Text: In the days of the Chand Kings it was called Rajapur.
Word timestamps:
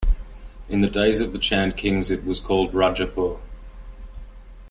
In 0.67 0.81
the 0.81 0.89
days 0.89 1.21
of 1.21 1.31
the 1.31 1.37
Chand 1.37 1.77
Kings 1.77 2.09
it 2.09 2.25
was 2.25 2.39
called 2.39 2.73
Rajapur. 2.73 3.39